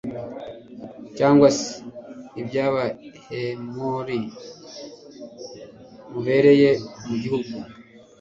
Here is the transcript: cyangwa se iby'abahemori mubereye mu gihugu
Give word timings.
cyangwa 1.17 1.47
se 1.57 1.69
iby'abahemori 2.41 4.19
mubereye 6.11 6.69
mu 7.07 7.15
gihugu 7.21 7.53